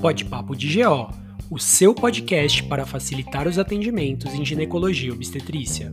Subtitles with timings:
[0.00, 1.10] Pode Papo de GO,
[1.50, 5.92] o seu podcast para facilitar os atendimentos em ginecologia e obstetrícia.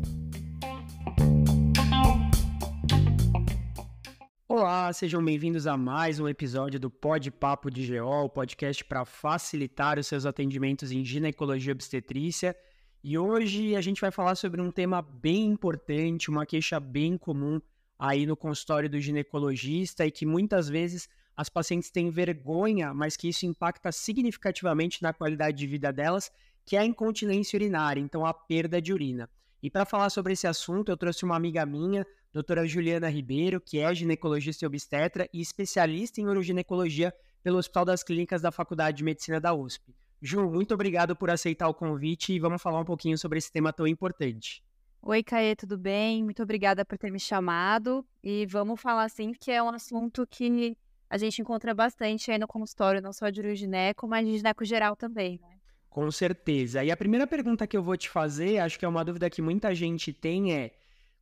[4.47, 9.03] Olá, sejam bem-vindos a mais um episódio do Pod Papo de GO, o podcast para
[9.03, 12.55] facilitar os seus atendimentos em ginecologia e obstetrícia.
[13.03, 17.59] E hoje a gente vai falar sobre um tema bem importante, uma queixa bem comum
[18.03, 21.07] aí no consultório do ginecologista e que muitas vezes
[21.37, 26.29] as pacientes têm vergonha, mas que isso impacta significativamente na qualidade de vida delas,
[26.65, 29.29] que é a incontinência urinária, então a perda de urina.
[29.61, 33.79] E para falar sobre esse assunto, eu trouxe uma amiga minha, doutora Juliana Ribeiro, que
[33.79, 39.03] é ginecologista e obstetra e especialista em uroginecologia pelo Hospital das Clínicas da Faculdade de
[39.05, 39.95] Medicina da USP.
[40.21, 43.71] Ju, muito obrigado por aceitar o convite e vamos falar um pouquinho sobre esse tema
[43.71, 44.61] tão importante.
[45.05, 46.23] Oi, Caê, tudo bem?
[46.23, 48.05] Muito obrigada por ter me chamado.
[48.23, 50.77] E vamos falar assim que é um assunto que
[51.09, 54.95] a gente encontra bastante aí no consultório, não só de urogineco, mas de gineco geral
[54.95, 55.57] também, né?
[55.89, 56.85] Com certeza.
[56.85, 59.41] E a primeira pergunta que eu vou te fazer, acho que é uma dúvida que
[59.41, 60.71] muita gente tem é: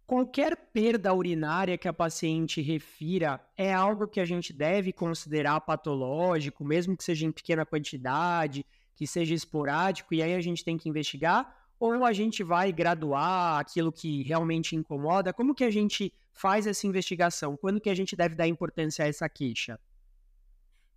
[0.05, 6.63] qualquer perda urinária que a paciente refira é algo que a gente deve considerar patológico,
[6.63, 8.63] mesmo que seja em pequena quantidade,
[8.95, 11.60] que seja esporádico, e aí a gente tem que investigar?
[11.81, 15.33] Ou a gente vai graduar aquilo que realmente incomoda?
[15.33, 17.57] Como que a gente faz essa investigação?
[17.57, 19.79] Quando que a gente deve dar importância a essa queixa?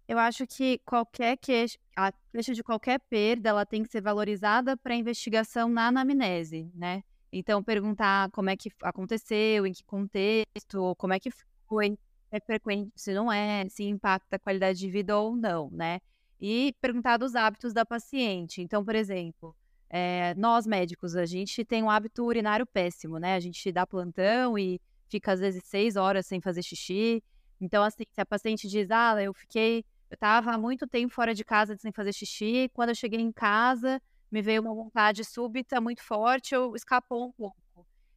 [0.06, 4.76] Eu acho que qualquer queixa, a queixa de qualquer perda, ela tem que ser valorizada
[4.76, 7.02] para investigação na anamnese, né?
[7.32, 11.30] Então, perguntar como é que aconteceu, em que contexto, como é que
[11.66, 11.98] foi,
[12.30, 15.98] é frequente, se não é, se impacta a qualidade de vida ou não, né?
[16.38, 18.60] E perguntar dos hábitos da paciente.
[18.60, 19.56] Então, por exemplo,
[19.96, 23.36] é, nós médicos, a gente tem um hábito urinário péssimo, né?
[23.36, 27.22] A gente dá plantão e fica às vezes seis horas sem fazer xixi.
[27.60, 31.32] Então, assim, se a paciente diz, ah, eu fiquei, eu tava há muito tempo fora
[31.32, 34.02] de casa sem fazer xixi, quando eu cheguei em casa,
[34.32, 37.56] me veio uma vontade súbita muito forte, eu escapou um pouco.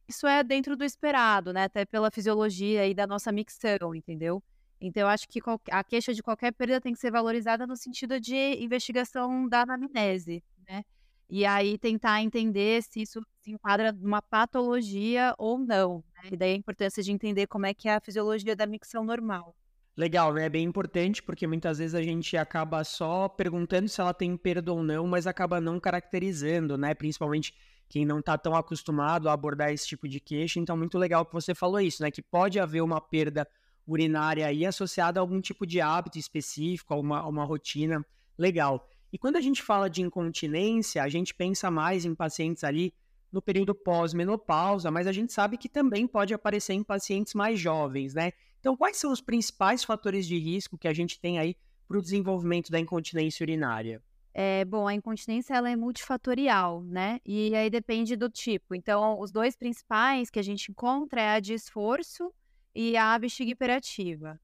[0.08, 1.62] Isso é dentro do esperado, né?
[1.62, 4.42] Até pela fisiologia e da nossa micção, entendeu?
[4.80, 8.18] Então, eu acho que a queixa de qualquer perda tem que ser valorizada no sentido
[8.18, 10.82] de investigação da anamnese, né?
[11.30, 16.02] E aí tentar entender se isso se enquadra numa patologia ou não.
[16.14, 16.30] Né?
[16.32, 19.54] E daí a importância de entender como é que é a fisiologia da micção normal.
[19.96, 20.46] Legal, né?
[20.46, 24.72] É bem importante porque muitas vezes a gente acaba só perguntando se ela tem perda
[24.72, 26.94] ou não, mas acaba não caracterizando, né?
[26.94, 27.52] Principalmente
[27.88, 30.60] quem não está tão acostumado a abordar esse tipo de queixa.
[30.60, 32.10] Então, muito legal que você falou isso, né?
[32.10, 33.46] Que pode haver uma perda
[33.86, 38.04] urinária aí associada a algum tipo de hábito específico, a uma, a uma rotina
[38.38, 38.88] legal.
[39.12, 42.94] E quando a gente fala de incontinência, a gente pensa mais em pacientes ali
[43.32, 48.14] no período pós-menopausa, mas a gente sabe que também pode aparecer em pacientes mais jovens,
[48.14, 48.32] né?
[48.60, 52.02] Então, quais são os principais fatores de risco que a gente tem aí para o
[52.02, 54.02] desenvolvimento da incontinência urinária?
[54.34, 57.18] É, bom, a incontinência ela é multifatorial, né?
[57.24, 58.74] E aí depende do tipo.
[58.74, 62.32] Então, os dois principais que a gente encontra é a de esforço
[62.74, 64.38] e a bexiga hiperativa.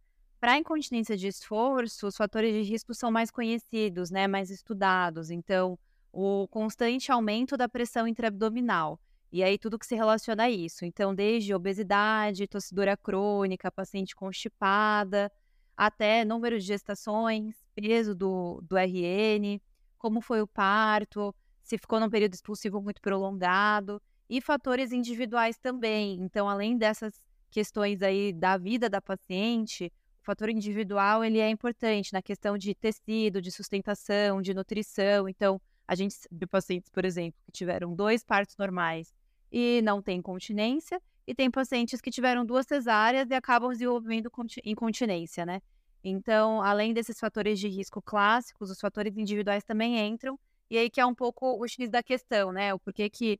[0.45, 5.31] Para a incontinência de esforço, os fatores de risco são mais conhecidos, né, mais estudados.
[5.31, 5.79] Então,
[6.13, 9.01] o constante aumento da pressão intraabdominal.
[9.33, 10.85] E aí, tudo que se relaciona a isso.
[10.85, 15.33] Então, desde obesidade, tossidura crônica, paciente constipada,
[15.75, 19.59] até número de gestações, peso do, do RN,
[19.97, 26.19] como foi o parto, se ficou num período expulsivo muito prolongado, e fatores individuais também.
[26.21, 27.19] Então, além dessas
[27.51, 29.91] questões aí da vida da paciente,
[30.25, 35.29] o fator individual ele é importante na questão de tecido, de sustentação, de nutrição.
[35.29, 39.13] Então, a gente viu pacientes, por exemplo, que tiveram dois partos normais
[39.53, 44.31] e não tem continência, e tem pacientes que tiveram duas cesáreas e acabam desenvolvendo
[44.65, 45.61] incontinência, né?
[46.03, 50.39] Então, além desses fatores de risco clássicos, os fatores individuais também entram,
[50.71, 52.73] e aí que é um pouco o X da questão, né?
[52.73, 53.39] O porquê que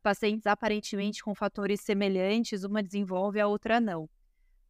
[0.00, 4.08] pacientes aparentemente com fatores semelhantes, uma desenvolve, a outra não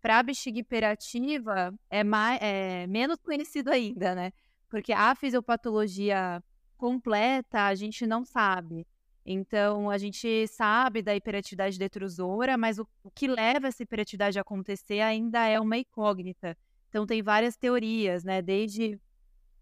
[0.04, 4.34] para a bexiga hiperativa é, mais, é menos conhecido ainda, né?
[4.68, 6.44] Porque a fisiopatologia
[6.76, 8.86] completa a gente não sabe.
[9.24, 14.42] Então, a gente sabe da hiperatividade detrusora, mas o, o, que leva essa hiperatividade a
[14.42, 16.54] acontecer ainda é uma incógnita.
[16.90, 18.42] Então, tem várias teorias, né?
[18.42, 19.00] Desde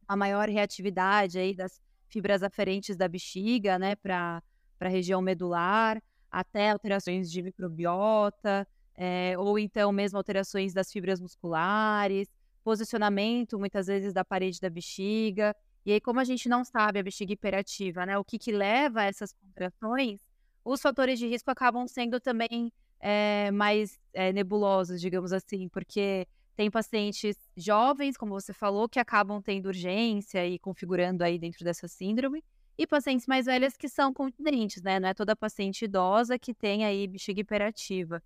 [0.09, 4.43] a maior reatividade aí das fibras aferentes da bexiga, né, para
[4.81, 8.67] a região medular, até alterações de microbiota,
[8.97, 12.29] é, ou então mesmo alterações das fibras musculares,
[12.63, 15.55] posicionamento muitas vezes da parede da bexiga.
[15.85, 19.01] E aí, como a gente não sabe a bexiga hiperativa, né, o que, que leva
[19.01, 20.21] a essas contrações,
[20.65, 26.71] os fatores de risco acabam sendo também é, mais é, nebulosos, digamos assim, porque tem
[26.71, 32.45] pacientes jovens, como você falou, que acabam tendo urgência e configurando aí dentro dessa síndrome,
[32.79, 35.01] e pacientes mais velhas que são continentes, né?
[35.01, 38.23] Não é toda paciente idosa que tem aí bexiga hiperativa.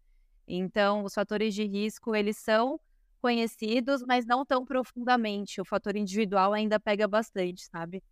[0.47, 2.79] Então, os fatores de risco, eles são
[3.21, 5.61] conhecidos, mas não tão profundamente.
[5.61, 8.03] O fator individual ainda pega bastante, sabe?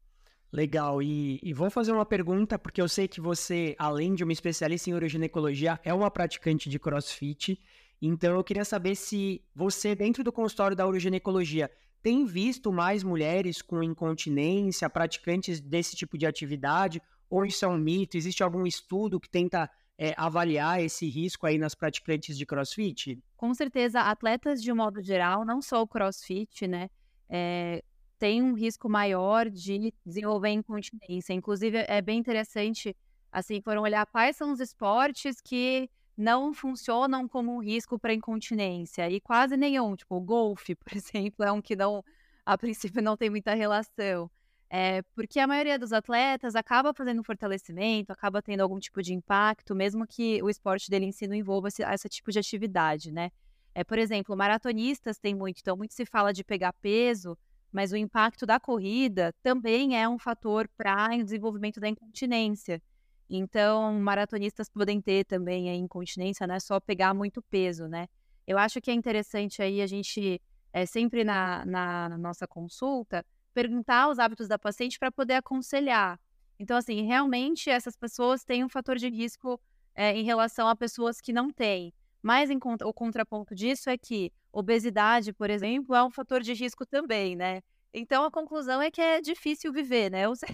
[0.51, 1.03] Legal.
[1.03, 4.89] E, e, vou fazer uma pergunta, porque eu sei que você, além de uma especialista
[4.89, 7.61] em uroginecologia, é uma praticante de crossfit.
[8.01, 11.71] Então, eu queria saber se você, dentro do consultório da uroginecologia,
[12.03, 17.01] tem visto mais mulheres com incontinência, praticantes desse tipo de atividade,
[17.31, 18.17] ou isso é um mito?
[18.17, 23.19] Existe algum estudo que tenta é, avaliar esse risco aí nas praticantes de crossfit?
[23.37, 26.89] Com certeza, atletas de um modo geral, não só o crossfit, né?
[27.29, 27.83] É,
[28.19, 31.33] tem um risco maior de desenvolver incontinência.
[31.33, 32.97] Inclusive, é bem interessante,
[33.31, 39.11] assim, foram olhar quais são os esportes que não funcionam como um risco para incontinência.
[39.11, 42.05] E quase nenhum, tipo, o golfe, por exemplo, é um que não,
[42.47, 44.31] a princípio não tem muita relação.
[44.77, 49.73] É, porque a maioria dos atletas acaba fazendo fortalecimento, acaba tendo algum tipo de impacto,
[49.73, 53.31] mesmo que o esporte dele em si não envolva esse, esse tipo de atividade, né?
[53.73, 57.39] É, por exemplo, maratonistas tem muito, então muito se fala de pegar peso,
[57.71, 62.83] mas o impacto da corrida também é um fator para o desenvolvimento da incontinência.
[63.31, 68.09] Então, maratonistas podem ter também a incontinência, não é só pegar muito peso, né?
[68.45, 70.43] Eu acho que é interessante aí a gente,
[70.73, 73.25] é, sempre na, na nossa consulta,
[73.55, 76.21] perguntar os hábitos da paciente para poder aconselhar.
[76.59, 79.61] Então, assim, realmente essas pessoas têm um fator de risco
[79.95, 81.93] é, em relação a pessoas que não têm.
[82.23, 86.87] Mas em, o contraponto disso é que obesidade, por exemplo, é um fator de risco
[86.87, 87.61] também, né?
[87.93, 90.27] Então a conclusão é que é difícil viver, né?
[90.29, 90.47] Ou você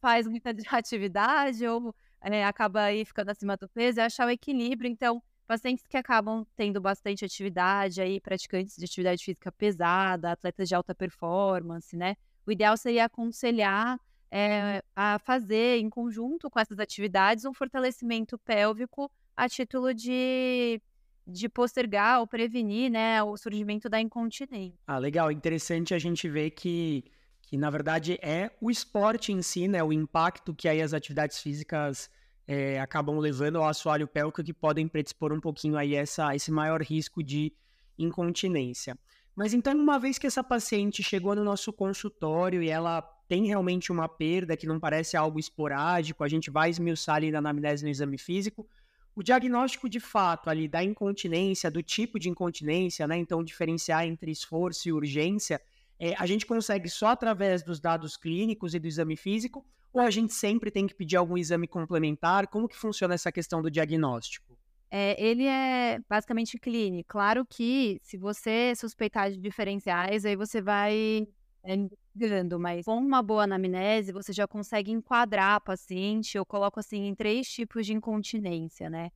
[0.00, 4.90] faz muita atividade ou é, acaba aí ficando acima do peso, é achar o equilíbrio.
[4.90, 10.74] Então, pacientes que acabam tendo bastante atividade, aí praticantes de atividade física pesada, atletas de
[10.74, 12.16] alta performance, né?
[12.46, 13.98] O ideal seria aconselhar
[14.30, 20.80] é, a fazer, em conjunto com essas atividades, um fortalecimento pélvico a título de
[21.24, 24.76] de postergar ou prevenir, né, o surgimento da incontinência.
[24.84, 25.30] Ah, legal.
[25.30, 27.04] Interessante a gente ver que
[27.42, 29.82] que na verdade é o esporte em si, né?
[29.84, 32.10] O impacto que aí as atividades físicas
[32.46, 36.80] é, acabam levando ao assoalho pélvico que podem predispor um pouquinho aí essa, esse maior
[36.80, 37.52] risco de
[37.98, 38.96] incontinência.
[39.34, 43.90] Mas então, uma vez que essa paciente chegou no nosso consultório e ela tem realmente
[43.90, 47.90] uma perda que não parece algo esporádico, a gente vai esmiuçar ali na anamnese no
[47.90, 48.68] exame físico,
[49.14, 53.16] o diagnóstico de fato ali da incontinência, do tipo de incontinência, né?
[53.16, 55.60] Então, diferenciar entre esforço e urgência,
[55.98, 60.10] é, a gente consegue só através dos dados clínicos e do exame físico, ou a
[60.10, 62.48] gente sempre tem que pedir algum exame complementar?
[62.48, 64.58] Como que funciona essa questão do diagnóstico?
[64.94, 67.08] É, ele é basicamente clínico.
[67.08, 71.26] Claro que se você suspeitar de diferenciais, aí você vai
[71.64, 76.36] é, investigando, mas com uma boa anamnese, você já consegue enquadrar a paciente.
[76.36, 79.10] Eu coloco assim em três tipos de incontinência, né?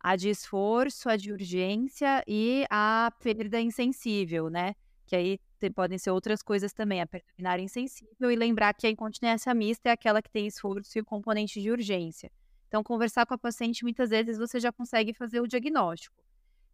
[0.00, 4.74] A de esforço, a de urgência e a perda insensível, né?
[5.06, 5.38] Que aí
[5.74, 9.92] podem ser outras coisas também, a perda insensível, e lembrar que a incontinência mista é
[9.92, 12.30] aquela que tem esforço e componente de urgência.
[12.68, 16.14] Então, conversar com a paciente, muitas vezes você já consegue fazer o diagnóstico.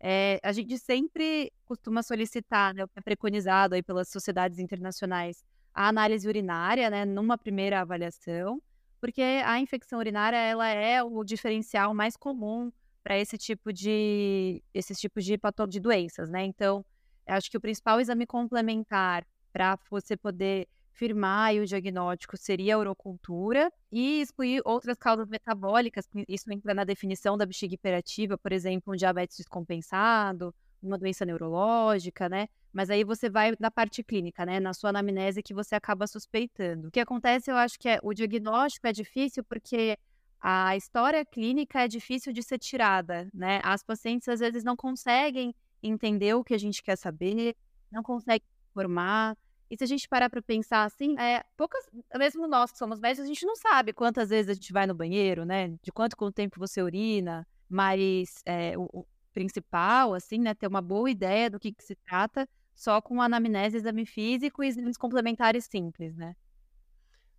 [0.00, 6.28] É, a gente sempre costuma solicitar, né, é preconizado aí pelas sociedades internacionais, a análise
[6.28, 8.60] urinária, né, numa primeira avaliação,
[9.00, 12.70] porque a infecção urinária ela é o diferencial mais comum
[13.02, 16.44] para esse tipo de esses tipos de de doenças, né?
[16.44, 16.84] Então,
[17.26, 23.70] acho que o principal exame complementar para você poder firmar o diagnóstico seria a urocultura
[23.90, 28.96] e excluir outras causas metabólicas, isso entra na definição da bexiga hiperativa, por exemplo, um
[28.96, 32.48] diabetes descompensado, uma doença neurológica, né?
[32.72, 34.60] Mas aí você vai na parte clínica, né?
[34.60, 36.88] Na sua anamnese que você acaba suspeitando.
[36.88, 39.98] O que acontece, eu acho que é o diagnóstico é difícil porque
[40.40, 43.60] a história clínica é difícil de ser tirada, né?
[43.64, 47.56] As pacientes às vezes não conseguem entender o que a gente quer saber,
[47.90, 49.36] não conseguem formar.
[49.74, 51.84] E se a gente parar para pensar assim, é, poucas,
[52.16, 54.94] mesmo nós que somos médicos, a gente não sabe quantas vezes a gente vai no
[54.94, 55.74] banheiro, né?
[55.82, 60.68] De quanto com o tempo você urina, mas é, o, o, principal, assim, né, ter
[60.68, 64.96] uma boa ideia do que, que se trata, só com anamnese, exame físico e exames
[64.96, 66.36] complementares simples, né?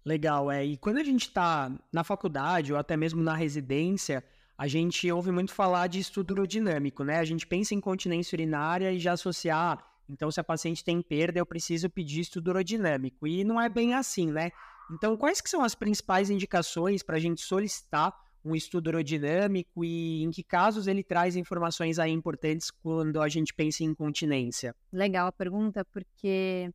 [0.03, 0.65] Legal, é.
[0.65, 4.21] E quando a gente está na faculdade ou até mesmo na residência,
[4.57, 7.19] a gente ouve muito falar de estudo urodinâmico, né?
[7.19, 11.39] A gente pensa em continência urinária e já associar, então se a paciente tem perda,
[11.39, 13.27] eu preciso pedir estudo urodinâmico.
[13.27, 14.51] E não é bem assim, né?
[14.91, 20.23] Então, quais que são as principais indicações para a gente solicitar um estudo aerodinâmico e
[20.23, 24.75] em que casos ele traz informações aí importantes quando a gente pensa em incontinência?
[24.93, 26.69] Legal a pergunta, porque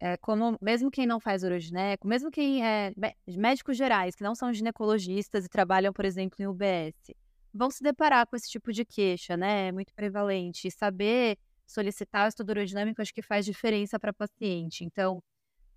[0.00, 2.92] é, como mesmo quem não faz urogineco, mesmo quem é
[3.28, 7.14] médicos gerais, que não são ginecologistas e trabalham, por exemplo, em UBS,
[7.54, 9.68] vão se deparar com esse tipo de queixa, né?
[9.68, 10.66] É muito prevalente.
[10.66, 14.84] E saber solicitar o estudo urodinâmico acho que faz diferença para paciente.
[14.84, 15.22] Então,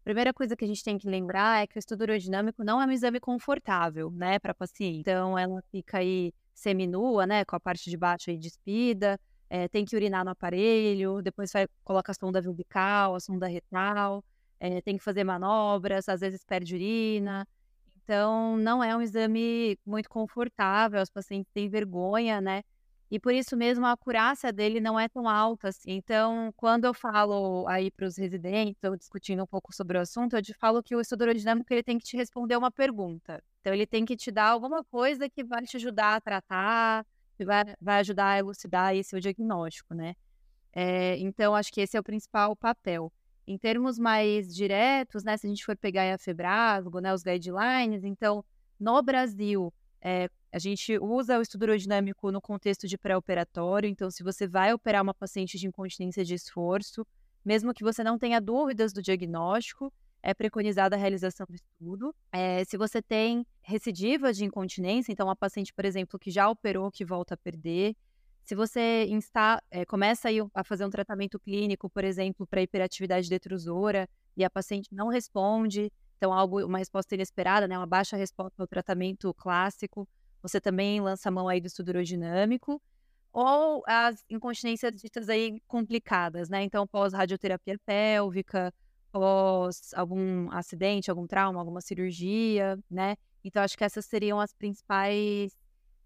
[0.03, 2.85] primeira coisa que a gente tem que lembrar é que o estudo urodinâmico não é
[2.85, 4.99] um exame confortável, né, para paciente.
[4.99, 9.85] Então, ela fica aí seminua, né, com a parte de baixo aí despida, é, tem
[9.85, 14.23] que urinar no aparelho, depois vai, coloca a sonda umbilical, a sonda retal,
[14.59, 17.47] é, tem que fazer manobras, às vezes perde urina.
[18.03, 22.63] Então, não é um exame muito confortável, os pacientes têm vergonha, né,
[23.09, 25.91] e por isso mesmo a acurácia dele não é tão alta assim.
[25.91, 30.35] Então, quando eu falo aí para os residentes, ou discutindo um pouco sobre o assunto,
[30.35, 33.41] eu te falo que o estudo aerodinâmico ele tem que te responder uma pergunta.
[33.61, 37.05] Então, ele tem que te dar alguma coisa que vai te ajudar a tratar,
[37.37, 40.15] que vai, vai ajudar a elucidar esse o diagnóstico, né?
[40.73, 43.11] É, então, acho que esse é o principal papel.
[43.47, 48.03] Em termos mais diretos, né, se a gente for pegar a Febrasgo, né, os guidelines,
[48.03, 48.43] então,
[48.79, 54.23] no Brasil, é, a gente usa o estudo aerodinâmico no contexto de pré-operatório, então se
[54.23, 57.05] você vai operar uma paciente de incontinência de esforço,
[57.45, 62.13] mesmo que você não tenha dúvidas do diagnóstico, é preconizada a realização do estudo.
[62.31, 66.91] É, se você tem recidiva de incontinência, então uma paciente, por exemplo, que já operou,
[66.91, 67.95] que volta a perder,
[68.43, 74.09] se você insta, é, começa a fazer um tratamento clínico, por exemplo, para hiperatividade detrusora,
[74.35, 78.67] e a paciente não responde, então algo, uma resposta inesperada, né, uma baixa resposta ao
[78.67, 80.07] tratamento clássico,
[80.41, 82.81] você também lança a mão aí do estudo urodinâmico,
[83.31, 86.63] ou as incontinências ditas aí complicadas, né?
[86.63, 88.73] Então, pós radioterapia pélvica,
[89.11, 93.15] pós algum acidente, algum trauma, alguma cirurgia, né?
[93.43, 95.55] Então, acho que essas seriam as principais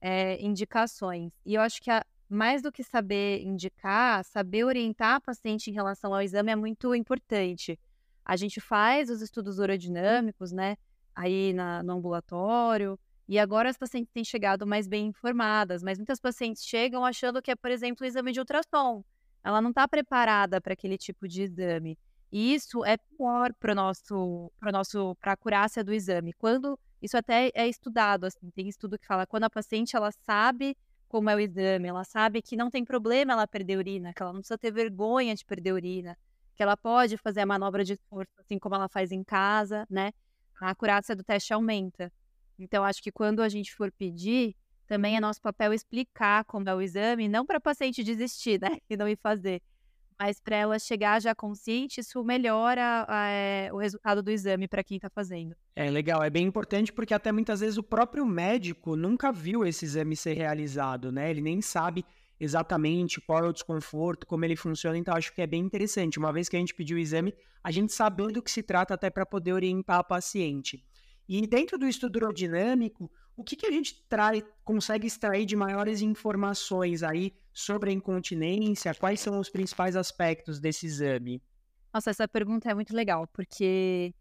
[0.02, 1.32] é, indicações.
[1.46, 5.74] E eu acho que a, mais do que saber indicar, saber orientar a paciente em
[5.74, 7.80] relação ao exame é muito importante.
[8.26, 10.78] A gente faz os estudos urodinâmicos, né?
[11.16, 13.00] Aí na, no ambulatório,
[13.32, 17.50] e agora as pacientes têm chegado mais bem informadas, mas muitas pacientes chegam achando que
[17.50, 19.06] é, por exemplo, o exame de ultrassom.
[19.42, 21.98] Ela não está preparada para aquele tipo de exame.
[22.30, 26.34] E isso é pior para nosso, para nosso, para a acurácia do exame.
[26.34, 30.76] Quando isso até é estudado, assim, tem estudo que fala quando a paciente ela sabe
[31.08, 34.34] como é o exame, ela sabe que não tem problema ela perder urina, que ela
[34.34, 36.18] não precisa ter vergonha de perder urina,
[36.54, 40.12] que ela pode fazer a manobra de esforço assim como ela faz em casa, né?
[40.60, 42.12] A acurácia do teste aumenta.
[42.64, 44.56] Então, acho que quando a gente for pedir,
[44.88, 48.78] também é nosso papel explicar como é o exame, não para a paciente desistir, né,
[48.90, 49.62] e não ir fazer,
[50.22, 54.98] mas para ela chegar já consciente, isso melhora é, o resultado do exame para quem
[54.98, 55.56] está fazendo.
[55.76, 59.84] É legal, é bem importante porque até muitas vezes o próprio médico nunca viu esse
[59.84, 61.32] exame ser realizado, né?
[61.32, 62.06] Ele nem sabe
[62.40, 66.20] exatamente qual é o desconforto, como ele funciona, então acho que é bem interessante.
[66.20, 68.94] Uma vez que a gente pediu o exame, a gente saber do que se trata
[68.94, 70.84] até para poder orientar a paciente.
[71.34, 76.02] E dentro do estudo aerodinâmico, o que, que a gente trai, consegue extrair de maiores
[76.02, 78.94] informações aí sobre a incontinência?
[78.94, 81.42] Quais são os principais aspectos desse exame?
[81.94, 84.14] Nossa, essa pergunta é muito legal, porque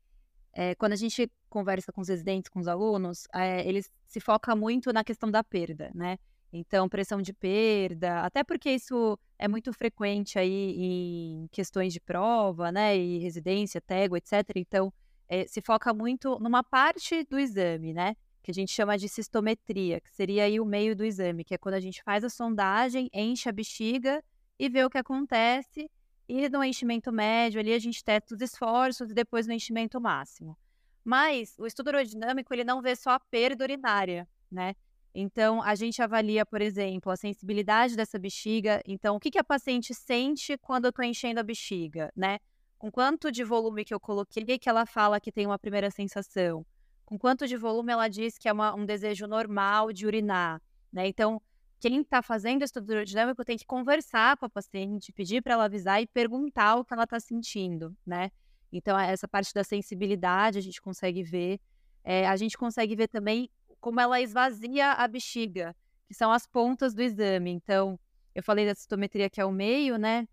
[0.52, 4.57] é, quando a gente conversa com os residentes, com os alunos, é, eles se focam
[4.57, 6.17] muito na questão da perda, né?
[6.52, 12.71] Então, pressão de perda, até porque isso é muito frequente aí em questões de prova,
[12.71, 12.97] né?
[12.97, 14.45] E residência, tego, etc.
[14.55, 14.93] Então,
[15.31, 18.17] é, se foca muito numa parte do exame, né?
[18.43, 21.59] Que a gente chama de cistometria, que seria aí o meio do exame, que é
[21.59, 24.23] quando a gente faz a sondagem, enche a bexiga
[24.59, 25.89] e vê o que acontece.
[26.29, 30.59] E no enchimento médio ali a gente testa os esforços e depois no enchimento máximo.
[31.05, 34.75] Mas o estudo aerodinâmico ele não vê só a perda urinária, né?
[35.15, 38.81] Então, a gente avalia, por exemplo, a sensibilidade dessa bexiga.
[38.87, 42.39] Então, o que, que a paciente sente quando eu estou enchendo a bexiga, né?
[42.81, 46.65] Com quanto de volume que eu coloquei que ela fala que tem uma primeira sensação,
[47.05, 51.07] com quanto de volume ela diz que é uma, um desejo normal de urinar, né?
[51.07, 51.43] Então,
[51.79, 56.01] quem está fazendo estudo aerodinâmico tem que conversar com a paciente, pedir para ela avisar
[56.01, 58.31] e perguntar o que ela está sentindo, né?
[58.73, 61.61] Então, essa parte da sensibilidade a gente consegue ver.
[62.03, 65.77] É, a gente consegue ver também como ela esvazia a bexiga,
[66.09, 67.51] que são as pontas do exame.
[67.51, 68.01] Então,
[68.35, 70.27] eu falei da citometria que é o meio, né?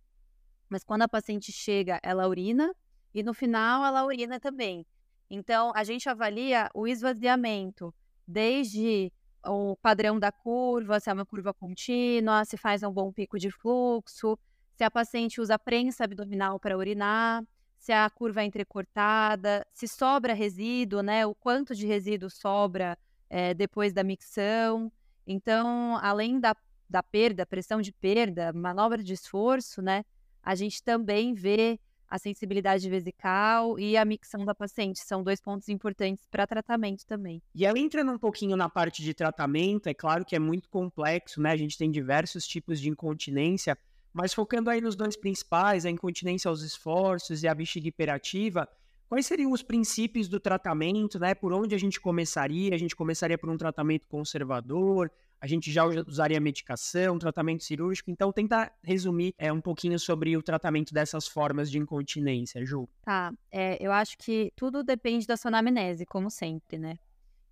[0.70, 2.74] Mas quando a paciente chega, ela urina
[3.14, 4.86] e no final ela urina também.
[5.30, 7.94] Então, a gente avalia o esvaziamento,
[8.26, 9.12] desde
[9.46, 13.52] o padrão da curva, se é uma curva contínua, se faz um bom pico de
[13.52, 14.38] fluxo,
[14.76, 17.44] se a paciente usa prensa abdominal para urinar,
[17.78, 21.26] se a curva é entrecortada, se sobra resíduo, né?
[21.26, 22.98] O quanto de resíduo sobra
[23.30, 24.92] é, depois da micção.
[25.26, 26.56] Então, além da,
[26.90, 30.04] da perda, pressão de perda, manobra de esforço, né?
[30.48, 31.78] A gente também vê
[32.08, 34.98] a sensibilidade vesical e a micção da paciente.
[34.98, 37.42] São dois pontos importantes para tratamento também.
[37.54, 41.42] E ela entrando um pouquinho na parte de tratamento, é claro que é muito complexo,
[41.42, 41.52] né?
[41.52, 43.78] A gente tem diversos tipos de incontinência,
[44.14, 48.70] mas focando aí nos dois principais, a incontinência aos esforços e a bexiga hiperativa,
[49.10, 51.36] quais seriam os princípios do tratamento, né?
[51.36, 52.74] Por onde a gente começaria?
[52.74, 58.10] A gente começaria por um tratamento conservador, a gente já usaria medicação, tratamento cirúrgico.
[58.10, 62.88] Então, tentar resumir é, um pouquinho sobre o tratamento dessas formas de incontinência, Ju.
[63.04, 66.98] Tá, é, eu acho que tudo depende da sua anamnese, como sempre, né?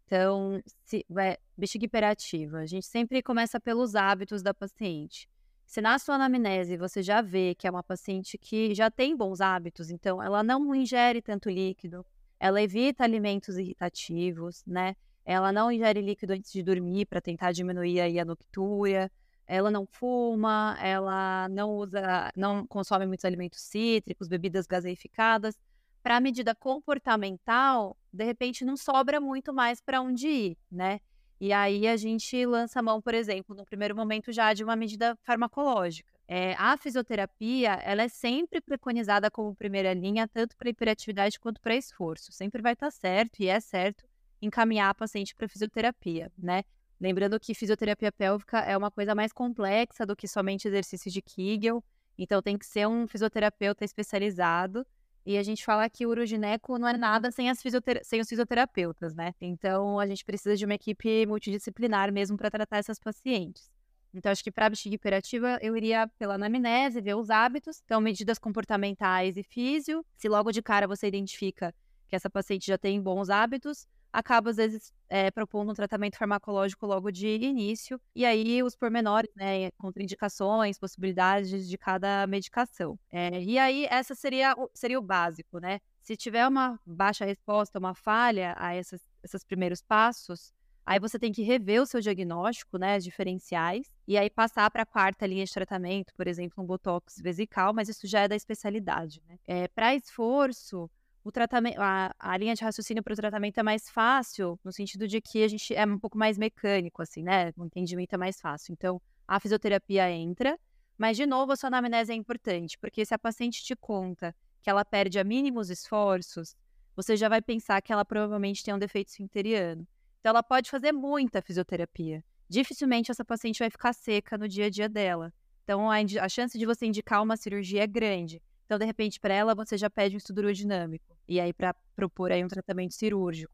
[0.05, 5.27] Então, se, é, bexiga hiperativa, a gente sempre começa pelos hábitos da paciente.
[5.65, 9.41] Se na sua anamnese você já vê que é uma paciente que já tem bons
[9.41, 12.05] hábitos, então ela não ingere tanto líquido,
[12.39, 14.95] ela evita alimentos irritativos, né?
[15.25, 19.11] Ela não ingere líquido antes de dormir para tentar diminuir aí a noctúria.
[19.47, 25.55] Ela não fuma, ela não usa, não consome muitos alimentos cítricos, bebidas gaseificadas.
[26.03, 30.99] Para a medida comportamental, de repente não sobra muito mais para onde ir, né?
[31.39, 34.75] E aí a gente lança a mão, por exemplo, no primeiro momento já de uma
[34.75, 36.09] medida farmacológica.
[36.27, 41.75] É, a fisioterapia, ela é sempre preconizada como primeira linha, tanto para hiperatividade quanto para
[41.75, 42.31] esforço.
[42.31, 44.05] Sempre vai estar tá certo, e é certo,
[44.45, 46.63] encaminhar a paciente para fisioterapia, né?
[46.99, 51.83] Lembrando que fisioterapia pélvica é uma coisa mais complexa do que somente exercícios de Kegel,
[52.17, 54.85] então tem que ser um fisioterapeuta especializado.
[55.25, 58.29] E a gente fala que o urogineco não é nada sem, as fisiotera sem os
[58.29, 59.33] fisioterapeutas, né?
[59.41, 63.69] Então a gente precisa de uma equipe multidisciplinar mesmo para tratar essas pacientes.
[64.13, 67.99] Então, acho que para a bexiga hiperativa, eu iria pela anamnese, ver os hábitos, então
[67.99, 70.05] medidas comportamentais e físio.
[70.15, 71.75] Se logo de cara você identifica
[72.07, 76.85] que essa paciente já tem bons hábitos, acaba, às vezes, é, propondo um tratamento farmacológico
[76.85, 82.97] logo de início, e aí os pormenores, né, contraindicações, possibilidades de cada medicação.
[83.11, 85.79] É, e aí, essa seria, seria o básico, né?
[86.01, 90.53] Se tiver uma baixa resposta, uma falha a esses, esses primeiros passos,
[90.85, 94.85] Aí você tem que rever o seu diagnóstico, né, diferenciais, e aí passar para a
[94.85, 99.19] quarta linha de tratamento, por exemplo, um botox vesical, mas isso já é da especialidade.
[99.27, 99.39] Né?
[99.47, 100.87] É, para esforço,
[101.25, 105.07] o tratamento, a, a linha de raciocínio para o tratamento é mais fácil, no sentido
[105.07, 107.51] de que a gente é um pouco mais mecânico, assim, né?
[107.57, 108.71] O entendimento é mais fácil.
[108.73, 110.55] Então, a fisioterapia entra,
[110.95, 114.69] mas, de novo, a sua anamnese é importante, porque se a paciente te conta que
[114.69, 116.55] ela perde a mínimos esforços,
[116.95, 119.81] você já vai pensar que ela provavelmente tem um defeito esfinteriano.
[120.19, 122.23] Então, ela pode fazer muita fisioterapia.
[122.47, 125.33] Dificilmente essa paciente vai ficar seca no dia a dia dela.
[125.63, 128.39] Então, a, a chance de você indicar uma cirurgia é grande.
[128.65, 131.15] Então, de repente, para ela, você já pede um estudo urodinâmico.
[131.27, 133.53] E aí, para propor aí um tratamento cirúrgico.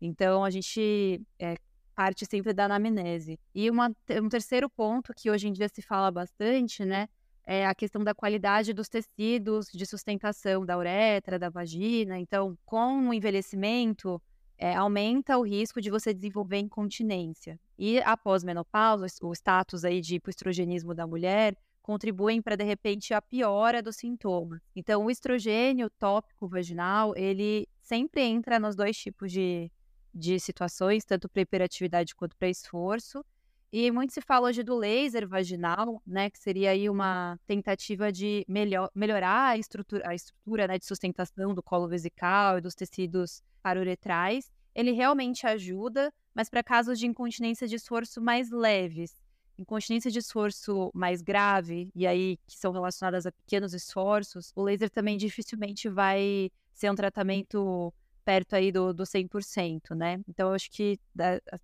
[0.00, 1.56] Então, a gente é,
[1.94, 3.38] parte sempre da anamnese.
[3.54, 7.08] E uma, um terceiro ponto que hoje em dia se fala bastante, né?
[7.46, 12.18] É a questão da qualidade dos tecidos de sustentação da uretra, da vagina.
[12.18, 14.22] Então, com o envelhecimento,
[14.58, 17.58] é, aumenta o risco de você desenvolver incontinência.
[17.78, 23.20] E após menopausa, o status aí de hipoestrogenismo da mulher contribuem para, de repente, a
[23.20, 24.60] piora dos sintomas.
[24.74, 29.70] Então, o estrogênio tópico vaginal, ele sempre entra nos dois tipos de,
[30.14, 33.24] de situações, tanto para hiperatividade quanto para esforço.
[33.72, 38.44] E muito se fala hoje do laser vaginal, né, que seria aí uma tentativa de
[38.48, 43.42] melhor, melhorar a estrutura, a estrutura né, de sustentação do colo vesical e dos tecidos
[43.62, 44.50] paruretrais.
[44.74, 49.14] Ele realmente ajuda, mas para casos de incontinência de esforço mais leves,
[49.60, 54.90] incontinência de esforço mais grave, e aí que são relacionadas a pequenos esforços, o laser
[54.90, 57.92] também dificilmente vai ser um tratamento
[58.24, 60.20] perto aí do, do 100%, né?
[60.28, 60.98] Então, acho que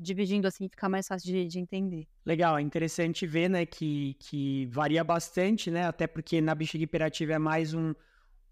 [0.01, 2.07] dividindo assim fica mais fácil de, de, entender.
[2.25, 5.87] Legal, é interessante ver, né, que, que varia bastante, né?
[5.87, 7.95] Até porque na bexiga hiperativa é mais um,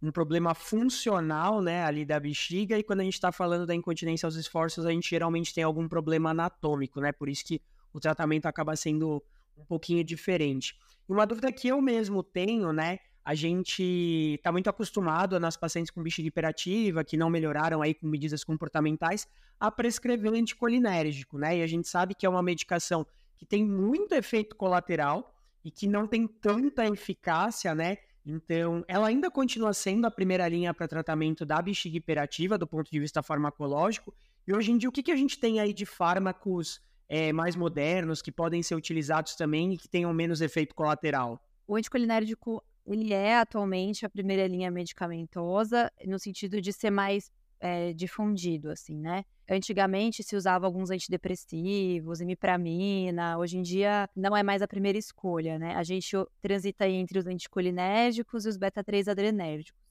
[0.00, 4.26] um problema funcional, né, ali da bexiga, e quando a gente está falando da incontinência
[4.26, 7.10] aos esforços, a gente geralmente tem algum problema anatômico, né?
[7.10, 7.60] Por isso que
[7.92, 9.22] o tratamento acaba sendo
[9.56, 10.74] um pouquinho diferente.
[11.08, 12.98] E uma dúvida que eu mesmo tenho, né?
[13.24, 18.06] A gente está muito acostumado nas pacientes com bexiga hiperativa, que não melhoraram aí com
[18.06, 19.26] medidas comportamentais,
[19.58, 21.58] a prescrever anticolinérgico, né?
[21.58, 25.86] E a gente sabe que é uma medicação que tem muito efeito colateral e que
[25.86, 27.96] não tem tanta eficácia, né?
[28.26, 32.90] Então, ela ainda continua sendo a primeira linha para tratamento da bexiga hiperativa do ponto
[32.90, 34.14] de vista farmacológico.
[34.46, 37.56] E hoje em dia, o que, que a gente tem aí de fármacos é, mais
[37.56, 41.40] modernos que podem ser utilizados também e que tenham menos efeito colateral?
[41.66, 47.94] O anticolinérgico ele é atualmente a primeira linha medicamentosa no sentido de ser mais é,
[47.94, 49.24] difundido, assim, né?
[49.48, 55.58] Antigamente se usava alguns antidepressivos, imipramina, hoje em dia não é mais a primeira escolha,
[55.58, 55.74] né?
[55.74, 59.82] A gente transita entre os anticolinérgicos e os beta-3 adrenérgicos.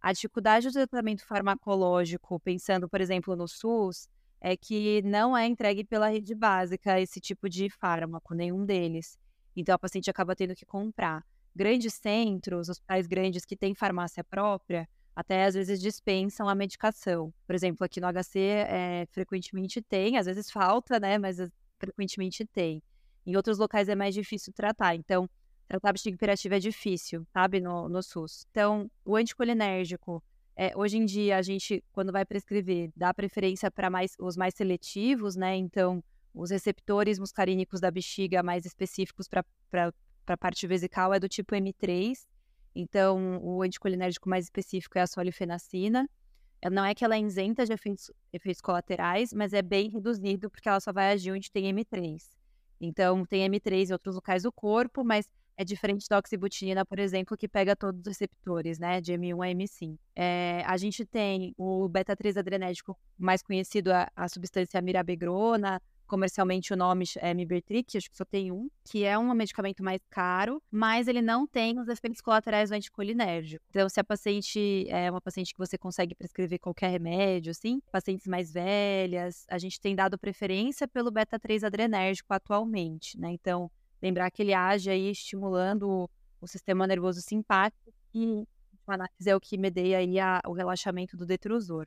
[0.00, 4.08] A dificuldade do tratamento farmacológico, pensando, por exemplo, no SUS,
[4.40, 9.18] é que não é entregue pela rede básica esse tipo de fármaco, nenhum deles.
[9.56, 11.24] Então a paciente acaba tendo que comprar.
[11.54, 17.34] Grandes centros, hospitais grandes que têm farmácia própria, até às vezes dispensam a medicação.
[17.44, 21.18] Por exemplo, aqui no HC é, frequentemente tem, às vezes falta, né?
[21.18, 21.38] Mas
[21.76, 22.80] frequentemente tem.
[23.26, 24.94] Em outros locais é mais difícil tratar.
[24.94, 25.28] Então,
[25.66, 28.46] tratar bexiga hiperativa é difícil, sabe, no, no SUS.
[28.50, 30.22] Então, o anticolinérgico,
[30.60, 34.54] é, hoje em dia, a gente, quando vai prescrever, dá preferência para mais, os mais
[34.54, 35.54] seletivos, né?
[35.54, 36.02] Então,
[36.34, 39.44] os receptores muscarínicos da bexiga mais específicos para
[40.26, 42.26] a parte vesical é do tipo M3.
[42.74, 46.10] Então, o anticolinérgico mais específico é a solifenacina.
[46.72, 50.68] Não é que ela é isenta de efeitos, efeitos colaterais, mas é bem reduzido porque
[50.68, 52.20] ela só vai agir onde tem M3.
[52.80, 57.36] Então, tem M3 em outros locais do corpo, mas é diferente da oxibutinina, por exemplo,
[57.36, 59.98] que pega todos os receptores, né, de M1 a M5.
[60.14, 66.76] É, a gente tem o beta-3 adrenérgico, mais conhecido, a, a substância mirabegrona, comercialmente o
[66.76, 71.06] nome é Mibertriq, acho que só tem um, que é um medicamento mais caro, mas
[71.06, 73.62] ele não tem os efeitos colaterais do anticolinérgico.
[73.68, 78.26] Então, se a paciente é uma paciente que você consegue prescrever qualquer remédio, assim, pacientes
[78.26, 83.30] mais velhas, a gente tem dado preferência pelo beta-3 adrenérgico atualmente, né?
[83.32, 83.70] Então,
[84.02, 86.08] lembrar que ele age aí estimulando
[86.40, 88.46] o sistema nervoso simpático e
[88.86, 91.86] a análise é o que medeia aí a, o relaxamento do detrusor.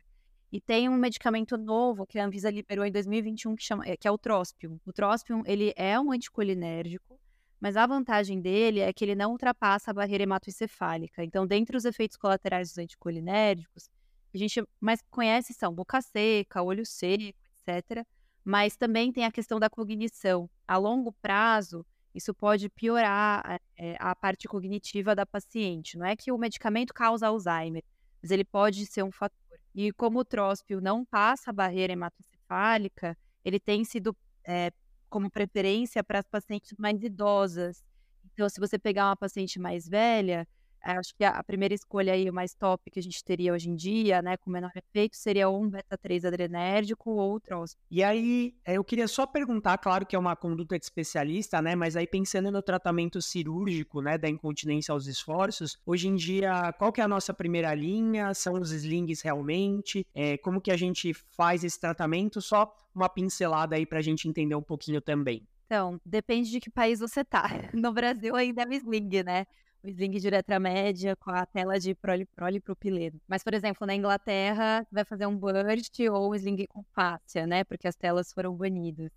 [0.52, 4.12] E tem um medicamento novo que a Anvisa liberou em 2021 que, chama, que é
[4.12, 4.80] o Trospium.
[4.86, 7.20] O Trospium, ele é um anticolinérgico,
[7.60, 11.24] mas a vantagem dele é que ele não ultrapassa a barreira hematoencefálica.
[11.24, 13.90] Então, dentre os efeitos colaterais dos anticolinérgicos,
[14.34, 18.06] a gente mais conhece são boca seca, olho seco, etc.
[18.44, 20.50] Mas também tem a questão da cognição.
[20.68, 25.98] A longo prazo, isso pode piorar é, a parte cognitiva da paciente.
[25.98, 27.84] Não é que o medicamento causa Alzheimer,
[28.22, 29.38] mas ele pode ser um fator.
[29.74, 34.72] E como o tróspio não passa a barreira hematocefálica, ele tem sido é,
[35.10, 37.84] como preferência para as pacientes mais idosas.
[38.34, 40.48] Então, se você pegar uma paciente mais velha,
[40.84, 43.76] acho que a primeira escolha aí, o mais top que a gente teria hoje em
[43.76, 47.42] dia, né, com menor efeito, seria ou um beta-3 adrenérgico ou o.
[47.90, 51.76] E aí, eh, eu queria só perguntar, claro que é uma conduta de especialista, né,
[51.76, 56.92] mas aí pensando no tratamento cirúrgico, né, da incontinência aos esforços, hoje em dia, qual
[56.92, 58.34] que é a nossa primeira linha?
[58.34, 60.06] São os slings realmente?
[60.14, 62.42] É, como que a gente faz esse tratamento?
[62.42, 65.48] Só uma pincelada aí para a gente entender um pouquinho também.
[65.66, 67.44] Então, depende de que país você tá.
[67.74, 69.46] No Brasil ainda é sling, né?
[69.84, 73.20] O sling de letra média com a tela de polipropileno.
[73.28, 77.64] Mas, por exemplo, na Inglaterra, vai fazer um burst ou um sling com fáscia, né?
[77.64, 79.12] Porque as telas foram banidas.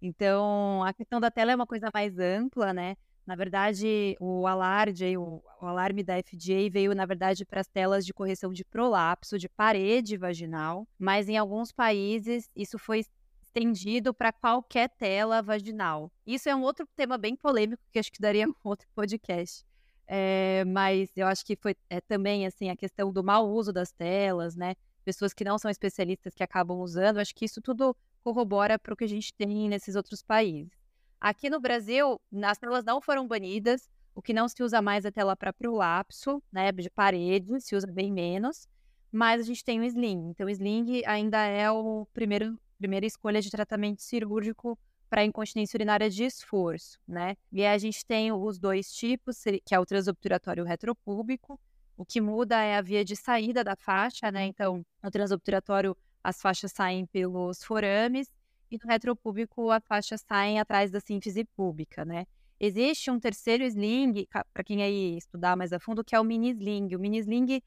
[0.00, 2.96] Então, a questão da tela é uma coisa mais ampla, né?
[3.26, 8.06] Na verdade, o alarde, o, o alarme da FDA veio, na verdade, para as telas
[8.06, 13.04] de correção de prolapso, de parede vaginal, mas em alguns países isso foi
[13.42, 16.10] estendido para qualquer tela vaginal.
[16.26, 19.67] Isso é um outro tema bem polêmico que acho que daria um outro podcast.
[20.10, 23.92] É, mas eu acho que foi é, também assim a questão do mau uso das
[23.92, 24.74] telas, né?
[25.04, 27.94] Pessoas que não são especialistas que acabam usando, acho que isso tudo
[28.24, 30.72] corrobora para o que a gente tem nesses outros países.
[31.20, 35.10] Aqui no Brasil, as telas não foram banidas, o que não se usa mais é
[35.10, 38.66] tela para prolapso, né, de parede, se usa bem menos,
[39.12, 40.30] mas a gente tem o sling.
[40.30, 46.08] Então, o sling ainda é o primeiro primeira escolha de tratamento cirúrgico para incontinência urinária
[46.10, 47.36] de esforço, né?
[47.50, 51.58] E aí a gente tem os dois tipos, que é o transobturatório retropúbico.
[51.96, 54.44] O que muda é a via de saída da faixa, né?
[54.46, 58.28] Então, no transobturatório as faixas saem pelos forames
[58.70, 62.26] e no retropúbico as faixas saem atrás da sínfise púbica, né?
[62.60, 66.50] Existe um terceiro sling, para quem aí estudar mais a fundo, que é o mini
[66.50, 66.94] sling.
[66.94, 67.62] O mini sling,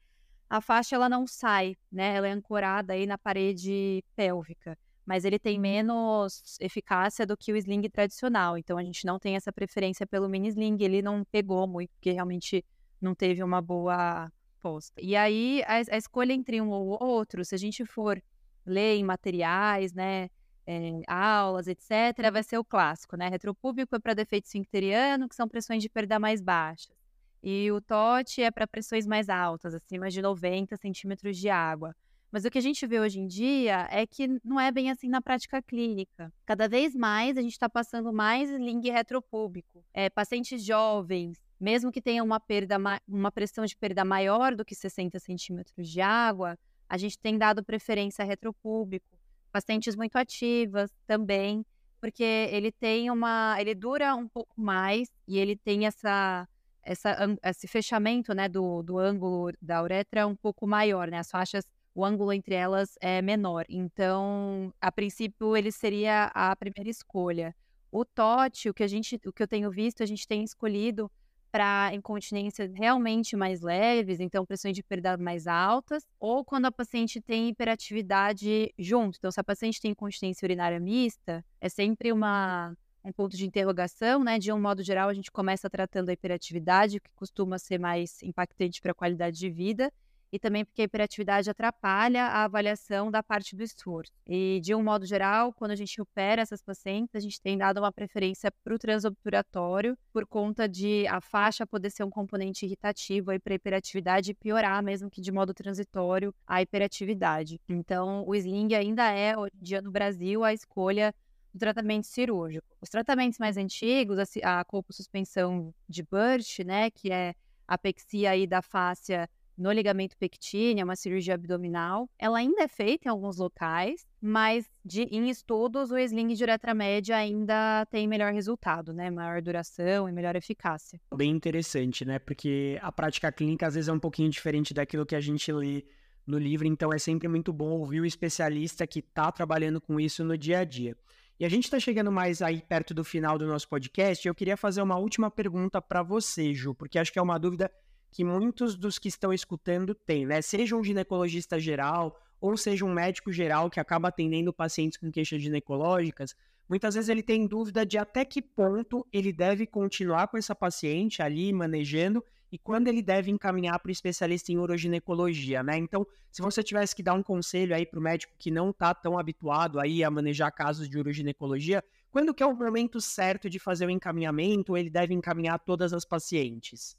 [0.48, 2.14] a faixa ela não sai, né?
[2.14, 5.62] Ela é ancorada aí na parede pélvica mas ele tem uhum.
[5.62, 8.56] menos eficácia do que o sling tradicional.
[8.56, 10.76] Então a gente não tem essa preferência pelo mini sling.
[10.80, 12.64] Ele não pegou muito, porque realmente
[13.00, 15.00] não teve uma boa posta.
[15.00, 18.22] E aí a, a escolha entre um ou outro, se a gente for
[18.64, 20.28] ler em materiais, né,
[20.66, 23.28] é, aulas, etc., vai ser o clássico, né?
[23.28, 26.94] Retropúbico é para defeito esfincteriano, que são pressões de perda mais baixas.
[27.42, 31.94] E o TOT é para pressões mais altas, acima de 90 centímetros de água.
[32.32, 35.08] Mas o que a gente vê hoje em dia é que não é bem assim
[35.08, 36.32] na prática clínica.
[36.46, 39.84] Cada vez mais a gente está passando mais sling retropúbico.
[39.92, 44.74] É, pacientes jovens, mesmo que tenham uma perda, uma pressão de perda maior do que
[44.74, 49.12] 60 centímetros de água, a gente tem dado preferência a retropúbico,
[49.52, 51.64] Pacientes muito ativas também,
[52.00, 53.54] porque ele tem uma.
[53.60, 56.48] ele dura um pouco mais e ele tem essa.
[56.84, 61.18] Essa, esse fechamento né, do, do ângulo da uretra um pouco maior, né?
[61.18, 61.64] As faixas,
[61.94, 63.64] o ângulo entre elas é menor.
[63.68, 67.54] Então, a princípio, ele seria a primeira escolha.
[67.90, 71.10] O TOT, o que a gente, o que eu tenho visto, a gente tem escolhido
[71.50, 77.20] para incontinências realmente mais leves, então pressões de perda mais altas, ou quando a paciente
[77.20, 79.18] tem hiperatividade junto.
[79.18, 82.74] Então, se a paciente tem incontinência urinária mista, é sempre uma,
[83.04, 84.38] um ponto de interrogação, né?
[84.38, 88.80] De um modo geral, a gente começa tratando a hiperatividade, que costuma ser mais impactante
[88.80, 89.92] para a qualidade de vida,
[90.32, 94.10] e também porque a hiperatividade atrapalha a avaliação da parte do esforço.
[94.26, 97.78] E, de um modo geral, quando a gente opera essas pacientes, a gente tem dado
[97.78, 103.26] uma preferência para o transobturatório, por conta de a faixa poder ser um componente irritativo
[103.40, 107.60] para a hiperatividade e piorar, mesmo que de modo transitório, a hiperatividade.
[107.68, 111.14] Então, o sling ainda é, hoje em dia no Brasil, a escolha
[111.52, 112.66] do tratamento cirúrgico.
[112.80, 117.34] Os tratamentos mais antigos, a, a suspensão de Burch, né, que é
[117.68, 122.08] a apexia aí da fáscia no ligamento pectíneo, é uma cirurgia abdominal.
[122.18, 126.74] Ela ainda é feita em alguns locais, mas de, em estudos o sling de uretra
[126.74, 129.10] média ainda tem melhor resultado, né?
[129.10, 131.00] Maior duração e melhor eficácia.
[131.14, 132.18] Bem interessante, né?
[132.18, 135.84] Porque a prática clínica às vezes é um pouquinho diferente daquilo que a gente lê
[136.26, 140.24] no livro, então é sempre muito bom ouvir o especialista que está trabalhando com isso
[140.24, 140.96] no dia a dia.
[141.38, 144.26] E a gente está chegando mais aí perto do final do nosso podcast.
[144.26, 147.68] Eu queria fazer uma última pergunta para você, Ju, porque acho que é uma dúvida
[148.12, 150.42] que muitos dos que estão escutando têm, né?
[150.42, 155.40] Seja um ginecologista geral ou seja um médico geral que acaba atendendo pacientes com queixas
[155.40, 156.34] ginecológicas,
[156.68, 161.22] muitas vezes ele tem dúvida de até que ponto ele deve continuar com essa paciente
[161.22, 165.78] ali manejando e quando ele deve encaminhar para o especialista em uroginecologia, né?
[165.78, 168.92] Então, se você tivesse que dar um conselho aí para o médico que não está
[168.92, 173.58] tão habituado aí a manejar casos de uroginecologia, quando que é o momento certo de
[173.58, 174.76] fazer o encaminhamento?
[174.76, 176.94] Ele deve encaminhar todas as pacientes?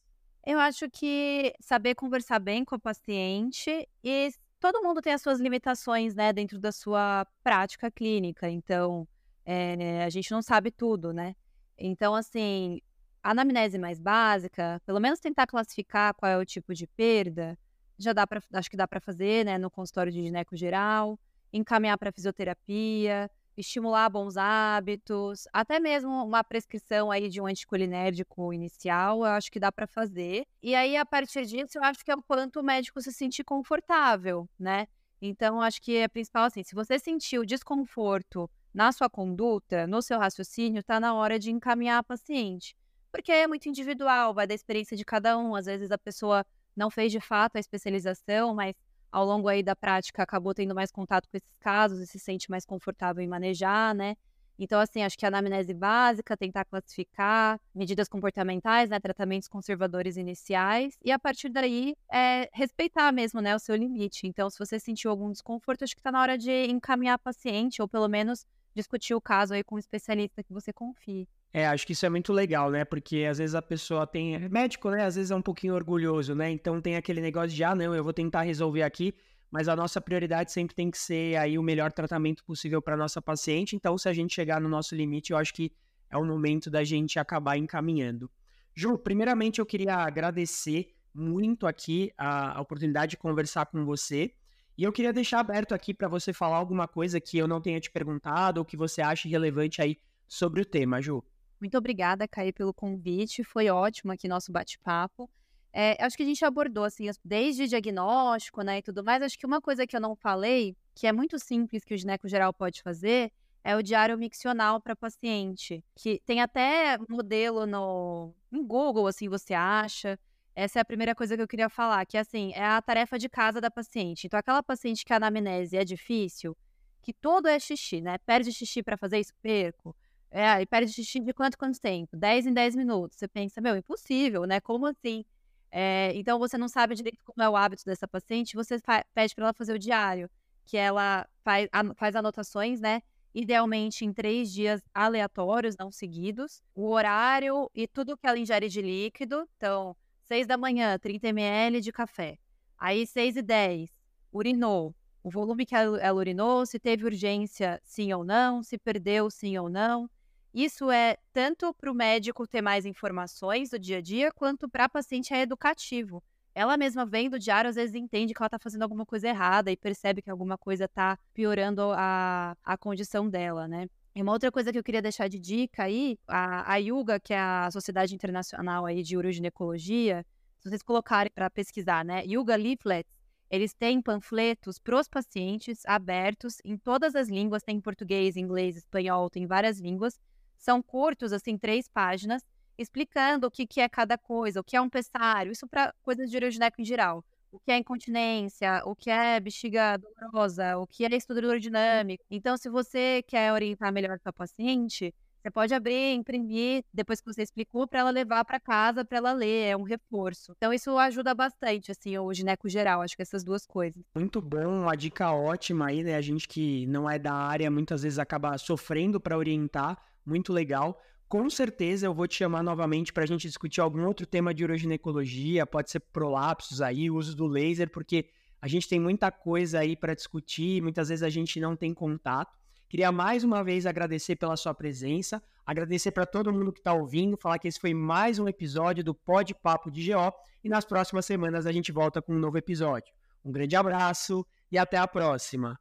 [0.46, 4.30] Eu acho que saber conversar bem com a paciente e
[4.60, 8.50] todo mundo tem as suas limitações, né, dentro da sua prática clínica.
[8.50, 9.08] Então,
[9.46, 11.36] é, a gente não sabe tudo, né?
[11.78, 12.82] Então, assim,
[13.22, 17.58] a anamnese mais básica, pelo menos tentar classificar qual é o tipo de perda,
[17.98, 21.18] já dá para, acho que dá para fazer, né, no consultório de gineco geral,
[21.54, 29.20] encaminhar para fisioterapia, estimular bons hábitos, até mesmo uma prescrição aí de um anticolinérgico inicial,
[29.20, 30.46] eu acho que dá para fazer.
[30.62, 33.44] E aí, a partir disso, eu acho que é o quanto o médico se sentir
[33.44, 34.88] confortável, né?
[35.22, 40.20] Então, acho que é principal assim, se você sentiu desconforto na sua conduta, no seu
[40.20, 42.76] raciocínio, está na hora de encaminhar a paciente.
[43.12, 45.56] Porque é muito individual, vai da experiência de cada um.
[45.56, 46.44] Às vezes a pessoa
[46.76, 48.74] não fez de fato a especialização, mas
[49.13, 52.49] ao longo aí da prática acabou tendo mais contato com esses casos e se sente
[52.49, 54.15] mais confortável em manejar, né?
[54.58, 60.95] Então, assim, acho que a anamnese básica, tentar classificar, medidas comportamentais, né, tratamentos conservadores iniciais,
[61.04, 64.28] e a partir daí, é, respeitar mesmo, né, o seu limite.
[64.28, 67.82] Então, se você sentiu algum desconforto, acho que está na hora de encaminhar a paciente,
[67.82, 68.45] ou pelo menos
[68.76, 71.28] discutir o caso aí com um especialista que você confie.
[71.54, 72.84] É, acho que isso é muito legal, né?
[72.84, 74.36] Porque às vezes a pessoa tem.
[74.36, 75.06] É médico, né?
[75.06, 76.50] Às vezes é um pouquinho orgulhoso, né?
[76.50, 79.14] Então tem aquele negócio de, ah, não, eu vou tentar resolver aqui,
[79.52, 83.22] mas a nossa prioridade sempre tem que ser aí o melhor tratamento possível para nossa
[83.22, 83.76] paciente.
[83.76, 85.72] Então, se a gente chegar no nosso limite, eu acho que
[86.10, 88.32] é o momento da gente acabar encaminhando.
[88.76, 94.34] Ju, primeiramente eu queria agradecer muito aqui a, a oportunidade de conversar com você.
[94.78, 97.80] E eu queria deixar aberto aqui para você falar alguma coisa que eu não tenha
[97.80, 101.24] te perguntado ou que você ache relevante aí sobre o tema, Ju.
[101.60, 103.44] Muito obrigada, Caí, pelo convite.
[103.44, 105.30] Foi ótimo aqui nosso bate-papo.
[105.72, 109.22] É, acho que a gente abordou, assim, desde diagnóstico, né, e tudo mais.
[109.22, 112.28] Acho que uma coisa que eu não falei, que é muito simples que o gineco
[112.28, 113.32] geral pode fazer,
[113.64, 119.54] é o diário miccional para paciente, que tem até modelo no em Google, assim, você
[119.54, 120.20] acha.
[120.56, 123.28] Essa é a primeira coisa que eu queria falar, que assim, é a tarefa de
[123.28, 124.28] casa da paciente.
[124.28, 126.56] Então, aquela paciente que a anamnese é difícil,
[127.02, 128.18] que todo é xixi, né?
[128.20, 129.96] Perde xixi para fazer isso, perco.
[130.30, 132.16] É, e perde xixi de quanto quanto tempo?
[132.16, 133.18] 10 em 10 minutos.
[133.18, 134.60] Você pensa, meu, impossível, né?
[134.60, 135.26] Como assim?
[135.72, 138.78] É, então você não sabe direito como é o hábito dessa paciente, você
[139.13, 140.30] pede para ela fazer o diário,
[140.66, 143.02] que ela faz, faz anotações, né?
[143.34, 148.82] Idealmente em três dias aleatórios, não seguidos, o horário e tudo que ela ingere de
[148.84, 149.50] líquido.
[149.58, 152.38] Então, 6 da manhã, 30 ml de café.
[152.78, 153.90] Aí, 6 e 10,
[154.32, 154.96] urinou.
[155.24, 159.70] O volume que ela urinou, se teve urgência, sim ou não, se perdeu, sim ou
[159.70, 160.10] não.
[160.54, 164.86] Isso é tanto para o médico ter mais informações do dia a dia, quanto para
[164.86, 166.22] a paciente é educativo.
[166.56, 169.72] ela mesma vendo o diário, às vezes entende que ela está fazendo alguma coisa errada
[169.72, 173.88] e percebe que alguma coisa está piorando a, a condição dela, né?
[174.15, 177.34] E uma outra coisa que eu queria deixar de dica aí, a, a Yuga, que
[177.34, 180.23] é a Sociedade Internacional aí de Uroginecologia,
[180.60, 182.23] se vocês colocarem para pesquisar, né?
[182.26, 183.12] Yuga Leaflets,
[183.49, 189.30] eles têm panfletos para os pacientes abertos em todas as línguas, tem português, inglês, espanhol,
[189.30, 190.19] tem várias línguas.
[190.58, 192.43] São curtos, assim, três páginas,
[192.78, 196.30] explicando o que, que é cada coisa, o que é um pessário, isso para coisas
[196.30, 197.23] de urogineco em geral.
[197.54, 202.26] O que é incontinência, o que é bexiga dolorosa, o que é estudo dinâmico.
[202.32, 207.44] Então, se você quer orientar melhor sua paciente, você pode abrir, imprimir, depois que você
[207.44, 210.54] explicou, para ela levar para casa, para ela ler, é um reforço.
[210.58, 214.02] Então, isso ajuda bastante, assim, o gineco geral, acho que essas duas coisas.
[214.16, 216.16] Muito bom, uma dica ótima aí, né?
[216.16, 221.00] A gente que não é da área, muitas vezes acaba sofrendo para orientar, muito legal
[221.34, 224.63] com certeza eu vou te chamar novamente para a gente discutir algum outro tema de
[224.63, 228.30] uroginecologia, pode ser prolapsos aí, uso do laser, porque
[228.62, 232.56] a gente tem muita coisa aí para discutir, muitas vezes a gente não tem contato.
[232.88, 237.36] Queria mais uma vez agradecer pela sua presença, agradecer para todo mundo que está ouvindo,
[237.36, 240.32] falar que esse foi mais um episódio do Pod Papo de GO
[240.63, 243.12] e nas próximas semanas a gente volta com um novo episódio.
[243.43, 245.80] Um grande abraço e até a próxima.